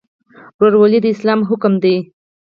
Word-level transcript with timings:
ورورولي 0.59 0.99
د 1.01 1.05
اسلام 1.15 1.39
حکم 1.49 1.73
دی 1.83 1.95